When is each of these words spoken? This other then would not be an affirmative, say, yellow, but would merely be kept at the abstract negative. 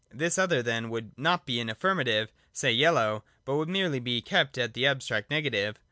This 0.09 0.39
other 0.39 0.63
then 0.63 0.89
would 0.89 1.15
not 1.15 1.45
be 1.45 1.59
an 1.59 1.69
affirmative, 1.69 2.31
say, 2.51 2.71
yellow, 2.71 3.23
but 3.45 3.55
would 3.57 3.69
merely 3.69 3.99
be 3.99 4.19
kept 4.19 4.57
at 4.57 4.73
the 4.73 4.87
abstract 4.87 5.29
negative. 5.29 5.77